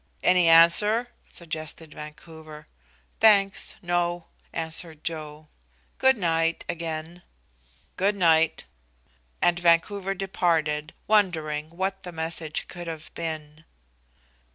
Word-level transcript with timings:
"Any 0.23 0.47
answer?" 0.49 1.09
suggested 1.29 1.93
Vancouver. 1.93 2.65
"Thanks, 3.19 3.75
no," 3.83 4.29
answered 4.51 5.03
Joe. 5.03 5.47
"Good 5.99 6.17
night 6.17 6.65
again." 6.67 7.21
"Good 7.97 8.15
night." 8.15 8.65
And 9.43 9.59
Vancouver 9.59 10.15
departed, 10.15 10.95
wondering 11.05 11.69
what 11.77 12.01
the 12.01 12.11
message 12.11 12.67
could 12.67 12.87
have 12.87 13.13
been. 13.13 13.63